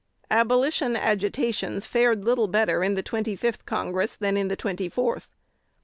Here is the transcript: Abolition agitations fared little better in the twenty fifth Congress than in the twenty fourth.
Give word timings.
Abolition 0.31 0.95
agitations 0.95 1.85
fared 1.85 2.25
little 2.25 2.47
better 2.47 2.83
in 2.83 2.95
the 2.95 3.03
twenty 3.03 3.35
fifth 3.35 3.67
Congress 3.67 4.15
than 4.15 4.35
in 4.35 4.47
the 4.47 4.55
twenty 4.55 4.89
fourth. 4.89 5.29